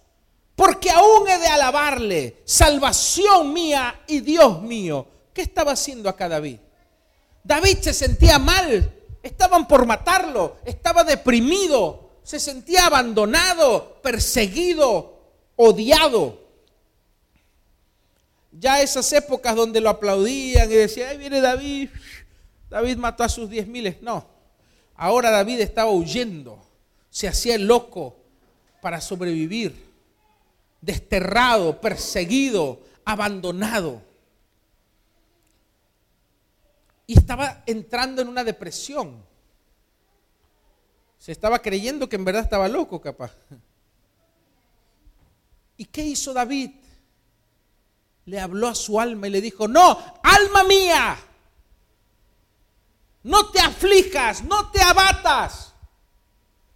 [0.54, 5.06] porque aún he de alabarle, salvación mía y Dios mío.
[5.32, 6.58] ¿Qué estaba haciendo acá David?
[7.42, 8.92] David se sentía mal,
[9.22, 15.20] estaban por matarlo, estaba deprimido, se sentía abandonado, perseguido,
[15.56, 16.40] odiado.
[18.52, 21.88] Ya esas épocas donde lo aplaudían y decían, ahí viene David,
[22.68, 24.00] David mató a sus diez miles.
[24.02, 24.26] No,
[24.94, 26.64] ahora David estaba huyendo,
[27.10, 28.16] se hacía loco
[28.80, 29.74] para sobrevivir,
[30.80, 34.02] desterrado, perseguido, abandonado.
[37.06, 39.31] Y estaba entrando en una depresión.
[41.22, 43.30] Se estaba creyendo que en verdad estaba loco, capaz.
[45.76, 46.72] ¿Y qué hizo David?
[48.24, 51.16] Le habló a su alma y le dijo, no, alma mía,
[53.22, 55.74] no te aflijas, no te abatas.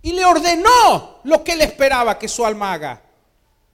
[0.00, 3.02] Y le ordenó lo que él esperaba que su alma haga.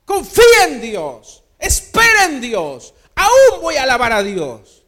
[0.06, 4.84] Confía en Dios, espera en Dios, aún voy a alabar a Dios.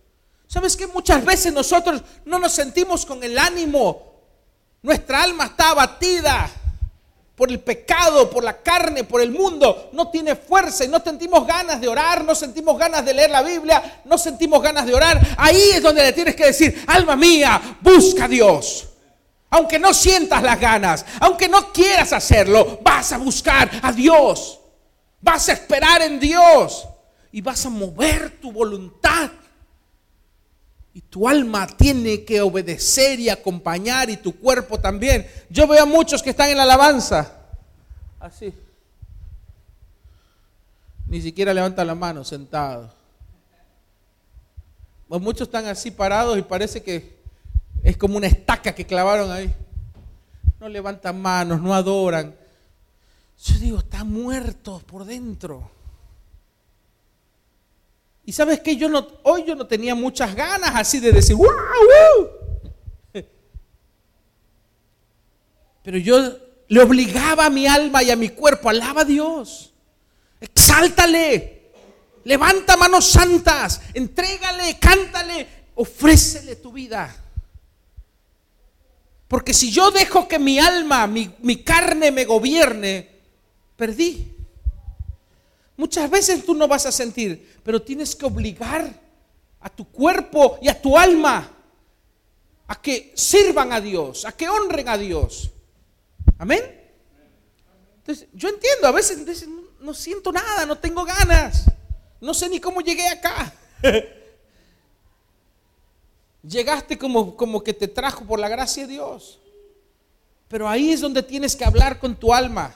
[0.47, 4.14] ¿Sabes que muchas veces nosotros no nos sentimos con el ánimo
[4.85, 6.47] nuestra alma está abatida
[7.35, 9.89] por el pecado, por la carne, por el mundo.
[9.95, 13.43] No tiene fuerza y no sentimos ganas de orar, no sentimos ganas de leer la
[13.43, 15.19] Biblia, no sentimos ganas de orar.
[15.39, 18.91] Ahí es donde le tienes que decir, alma mía, busca a Dios.
[19.49, 24.61] Aunque no sientas las ganas, aunque no quieras hacerlo, vas a buscar a Dios.
[25.19, 26.87] Vas a esperar en Dios
[27.33, 29.31] y vas a mover tu voluntad
[30.95, 35.27] y tu alma tiene que obedecer y acompañar y tu cuerpo también.
[35.51, 37.33] Yo veo a muchos que están en la alabanza.
[38.21, 38.55] Así.
[41.09, 42.93] Ni siquiera levantan la mano sentados.
[45.09, 47.19] Pues muchos están así parados y parece que
[47.83, 49.53] es como una estaca que clavaron ahí.
[50.61, 52.37] No levantan manos, no adoran.
[53.43, 55.74] Yo digo, están muertos por dentro.
[58.27, 61.47] Y sabes que yo no, hoy yo no tenía muchas ganas así de decir, ¡wow!
[65.83, 69.75] Pero yo le obligaba a mi alma y a mi cuerpo, alaba a Dios,
[70.41, 71.71] exáltale,
[72.25, 77.15] levanta manos santas, entrégale, cántale, ofrécele tu vida.
[79.29, 83.11] Porque si yo dejo que mi alma, mi, mi carne me gobierne,
[83.77, 84.34] perdí.
[85.77, 89.01] Muchas veces tú no vas a sentir, pero tienes que obligar
[89.61, 91.51] a tu cuerpo y a tu alma
[92.67, 95.51] a que sirvan a Dios, a que honren a Dios.
[96.39, 96.63] Amén.
[97.99, 99.47] Entonces, yo entiendo, a veces
[99.81, 101.65] no, siento nada, no tengo ganas,
[102.21, 103.53] no sé ni cómo llegué acá.
[106.43, 109.41] Llegaste como, como que te trajo por la gracia de Dios.
[110.49, 112.75] Pero ahí es donde tienes que hablar con tu alma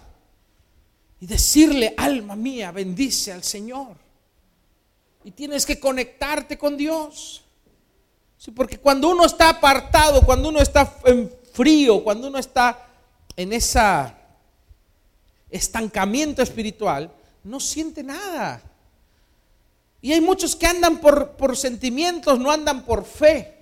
[1.20, 3.96] y decirle, alma mía, bendice al Señor.
[5.24, 7.42] Y tienes que conectarte con Dios.
[8.54, 12.86] Porque cuando uno está apartado, cuando uno está en frío, cuando uno está
[13.36, 13.80] en ese
[15.50, 17.10] estancamiento espiritual,
[17.42, 18.62] no siente nada.
[20.00, 23.56] Y hay muchos que andan por, por sentimientos, no andan por fe.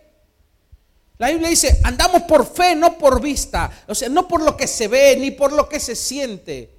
[1.16, 3.70] La Biblia dice, andamos por fe, no por vista.
[3.88, 6.76] O sea, no por lo que se ve, ni por lo que se siente.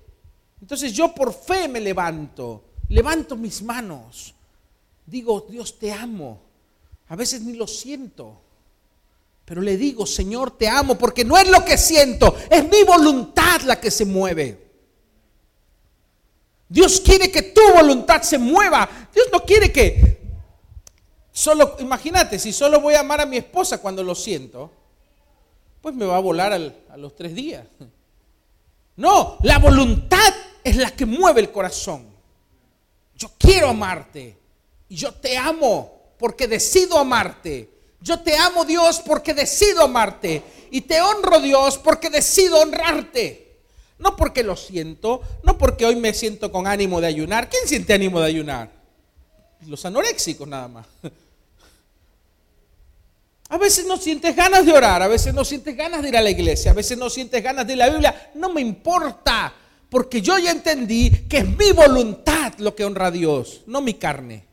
[0.62, 4.34] Entonces yo por fe me levanto, levanto mis manos,
[5.05, 6.41] digo, Dios te amo.
[7.10, 8.41] A veces ni lo siento,
[9.45, 13.62] pero le digo, Señor, te amo, porque no es lo que siento, es mi voluntad
[13.62, 14.68] la que se mueve.
[16.70, 18.89] Dios quiere que tu voluntad se mueva.
[19.14, 20.18] Dios no quiere que
[21.32, 24.72] solo, imagínate, si solo voy a amar a mi esposa cuando lo siento,
[25.82, 27.66] pues me va a volar a los tres días.
[28.97, 30.34] No, la voluntad
[30.68, 32.05] es la que mueve el corazón.
[33.15, 34.38] Yo quiero amarte
[34.89, 37.70] y yo te amo porque decido amarte.
[37.99, 43.47] Yo te amo Dios porque decido amarte y te honro Dios porque decido honrarte.
[43.97, 47.49] No porque lo siento, no porque hoy me siento con ánimo de ayunar.
[47.49, 48.70] ¿Quién siente ánimo de ayunar?
[49.65, 50.86] Los anoréxicos nada más.
[53.49, 56.22] A veces no sientes ganas de orar, a veces no sientes ganas de ir a
[56.22, 58.32] la iglesia, a veces no sientes ganas de ir a la Biblia.
[58.36, 59.53] No me importa,
[59.89, 63.93] porque yo ya entendí que es mi voluntad lo que honra a Dios, no mi
[63.93, 64.45] carne.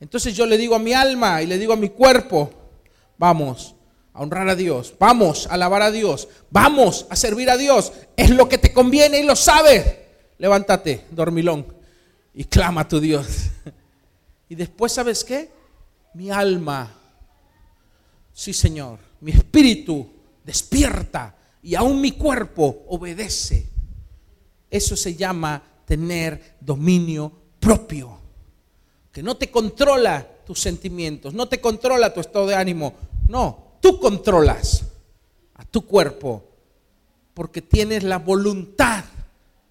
[0.00, 2.50] Entonces yo le digo a mi alma y le digo a mi cuerpo,
[3.18, 3.74] vamos
[4.12, 7.92] a honrar a Dios, vamos a alabar a Dios, vamos a servir a Dios.
[8.16, 9.98] Es lo que te conviene y lo sabes.
[10.38, 11.66] Levántate, dormilón,
[12.34, 13.26] y clama a tu Dios.
[14.46, 15.50] Y después, ¿sabes qué?
[16.12, 16.94] Mi alma,
[18.32, 20.06] sí Señor, mi espíritu
[20.44, 23.73] despierta y aún mi cuerpo obedece.
[24.74, 28.18] Eso se llama tener dominio propio,
[29.12, 32.92] que no te controla tus sentimientos, no te controla tu estado de ánimo,
[33.28, 34.82] no, tú controlas
[35.54, 36.42] a tu cuerpo
[37.34, 39.04] porque tienes la voluntad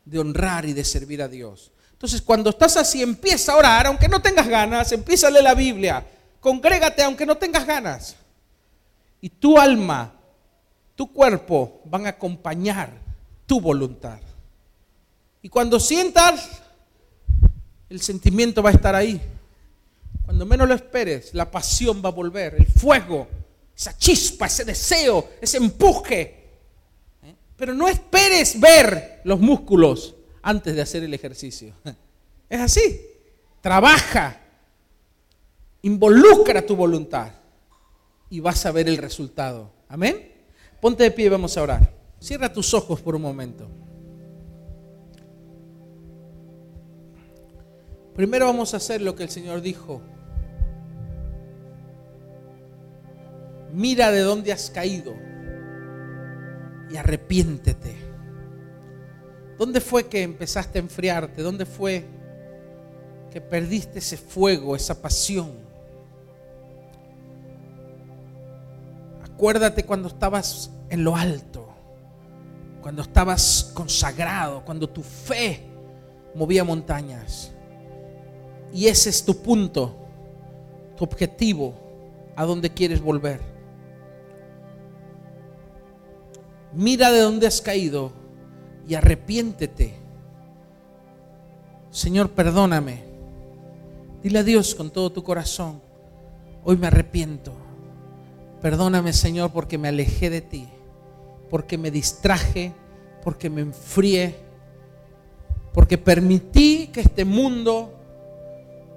[0.06, 1.74] de honrar y de servir a Dios.
[1.92, 5.54] Entonces, cuando estás así, empieza a orar, aunque no tengas ganas, empieza a leer la
[5.54, 6.08] Biblia,
[6.40, 8.16] congrégate aunque no tengas ganas.
[9.20, 10.14] Y tu alma,
[10.96, 13.02] tu cuerpo van a acompañar
[13.46, 14.20] tu voluntad.
[15.44, 16.62] Y cuando sientas,
[17.90, 19.22] el sentimiento va a estar ahí.
[20.26, 23.28] Cuando menos lo esperes, la pasión va a volver, el fuego,
[23.76, 26.22] esa chispa, ese deseo, ese empuje.
[27.24, 27.36] ¿Eh?
[27.58, 31.76] Pero no esperes ver los músculos antes de hacer el ejercicio.
[32.50, 33.02] Es así.
[33.62, 34.40] Trabaja.
[35.82, 37.32] Involucra tu voluntad.
[38.30, 39.72] Y vas a ver el resultado.
[39.90, 40.32] Amén.
[40.80, 41.94] Ponte de pie y vamos a orar.
[42.20, 43.68] Cierra tus ojos por un momento.
[48.16, 50.02] Primero vamos a hacer lo que el Señor dijo.
[53.74, 55.16] Mira de dónde has caído
[56.92, 57.96] y arrepiéntete.
[59.58, 61.42] ¿Dónde fue que empezaste a enfriarte?
[61.42, 62.06] ¿Dónde fue
[63.32, 65.52] que perdiste ese fuego, esa pasión?
[69.24, 71.68] Acuérdate cuando estabas en lo alto,
[72.82, 75.64] cuando estabas consagrado, cuando tu fe
[76.36, 77.53] movía montañas.
[78.74, 79.96] Y ese es tu punto,
[80.98, 81.76] tu objetivo,
[82.36, 83.40] a donde quieres volver.
[86.74, 88.12] Mira de dónde has caído
[88.88, 89.94] y arrepiéntete.
[91.92, 93.04] Señor, perdóname.
[94.24, 95.82] Dile a Dios con todo tu corazón,
[96.64, 97.54] hoy me arrepiento.
[98.62, 100.68] Perdóname, Señor, porque me alejé de ti,
[101.50, 102.72] porque me distraje,
[103.22, 104.36] porque me enfrié,
[105.74, 107.93] porque permití que este mundo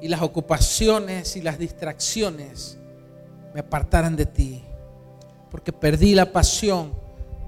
[0.00, 2.78] y las ocupaciones y las distracciones
[3.54, 4.62] me apartaran de ti,
[5.50, 6.92] porque perdí la pasión,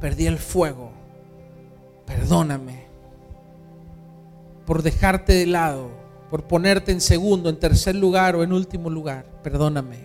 [0.00, 0.98] perdí el fuego
[2.08, 2.88] perdóname
[4.64, 5.90] por dejarte de lado,
[6.30, 9.24] por ponerte en segundo, en tercer lugar o en último lugar.
[9.42, 9.96] Perdóname.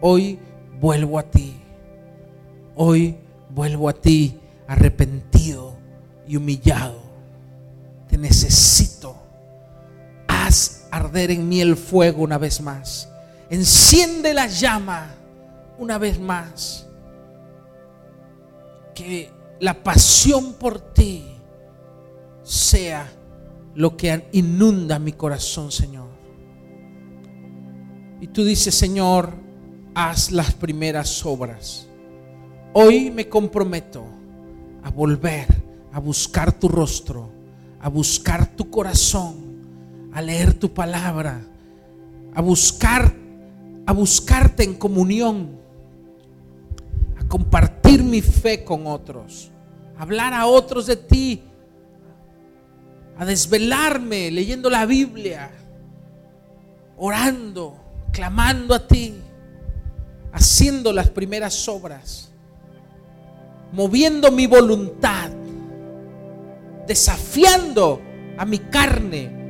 [0.00, 0.38] Hoy
[0.80, 1.54] vuelvo a ti.
[2.74, 3.16] Hoy
[3.50, 5.74] vuelvo a ti arrepentido
[6.26, 7.00] y humillado.
[8.08, 9.16] Te necesito.
[10.92, 13.08] Arder en mí el fuego una vez más.
[13.50, 15.14] Enciende la llama
[15.78, 16.86] una vez más.
[18.94, 21.24] Que la pasión por ti
[22.44, 23.10] sea
[23.74, 26.08] lo que inunda mi corazón, Señor.
[28.20, 29.34] Y tú dices, Señor,
[29.94, 31.88] haz las primeras obras.
[32.72, 34.04] Hoy me comprometo
[34.84, 35.62] a volver
[35.92, 37.30] a buscar tu rostro,
[37.80, 39.51] a buscar tu corazón,
[40.12, 41.40] a leer tu palabra,
[42.34, 43.14] a buscar
[43.84, 45.58] a buscarte en comunión,
[47.18, 49.52] a compartir mi fe con otros
[50.02, 51.42] hablar a otros de ti,
[53.16, 55.48] a desvelarme leyendo la Biblia,
[56.96, 57.76] orando,
[58.10, 59.14] clamando a ti,
[60.32, 62.32] haciendo las primeras obras,
[63.70, 65.30] moviendo mi voluntad,
[66.88, 68.00] desafiando
[68.36, 69.41] a mi carne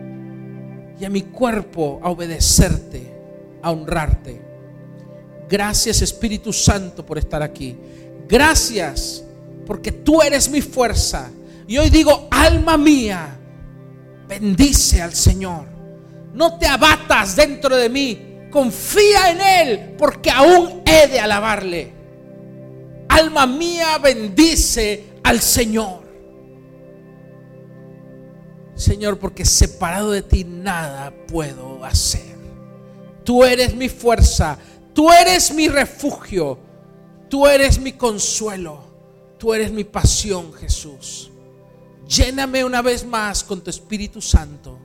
[1.03, 3.13] y a mi cuerpo a obedecerte,
[3.61, 4.41] a honrarte.
[5.49, 7.77] Gracias Espíritu Santo por estar aquí.
[8.29, 9.25] Gracias
[9.67, 11.29] porque tú eres mi fuerza.
[11.67, 13.37] Y hoy digo, alma mía,
[14.29, 15.65] bendice al Señor.
[16.35, 18.39] No te abatas dentro de mí.
[18.49, 21.93] Confía en Él, porque aún he de alabarle.
[23.09, 26.02] Alma mía, bendice al Señor.
[28.75, 32.37] Señor, porque separado de ti nada puedo hacer.
[33.25, 34.59] Tú eres mi fuerza,
[34.95, 36.59] tú eres mi refugio,
[37.29, 38.93] tú eres mi consuelo.
[39.43, 41.33] Tú eres mi pasión, Jesús.
[42.07, 44.79] Lléname una vez más con tu Espíritu Santo.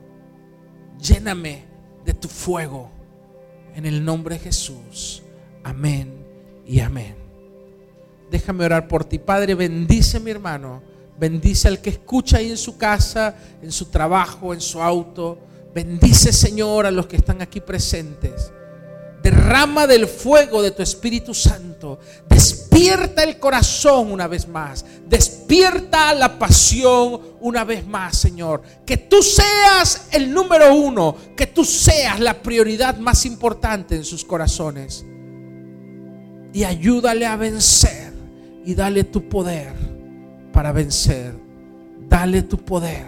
[1.00, 1.64] Lléname
[2.04, 2.90] de tu fuego.
[3.76, 5.22] En el nombre de Jesús.
[5.62, 6.26] Amén
[6.66, 7.14] y amén.
[8.32, 9.20] Déjame orar por ti.
[9.20, 10.82] Padre, bendice mi hermano.
[11.18, 15.38] Bendice al que escucha ahí en su casa, en su trabajo, en su auto.
[15.74, 18.52] Bendice, Señor, a los que están aquí presentes.
[19.20, 21.98] Derrama del fuego de tu Espíritu Santo.
[22.28, 24.84] Despierta el corazón una vez más.
[25.08, 28.62] Despierta la pasión una vez más, Señor.
[28.86, 31.16] Que tú seas el número uno.
[31.36, 35.04] Que tú seas la prioridad más importante en sus corazones.
[36.52, 38.12] Y ayúdale a vencer.
[38.64, 39.87] Y dale tu poder
[40.58, 41.34] para vencer.
[42.08, 43.06] Dale tu poder.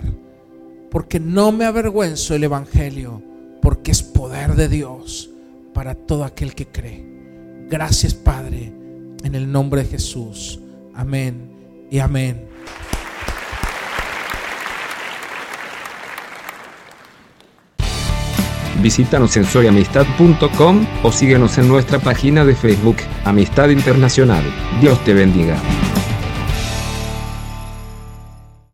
[0.88, 3.20] Porque no me avergüenzo el Evangelio.
[3.60, 5.30] Porque es poder de Dios
[5.74, 7.04] para todo aquel que cree.
[7.68, 8.72] Gracias Padre,
[9.24, 10.60] en el nombre de Jesús.
[10.94, 12.46] Amén y amén.
[18.80, 24.44] Visítanos en soyamistad.com o síguenos en nuestra página de Facebook, Amistad Internacional.
[24.80, 25.60] Dios te bendiga.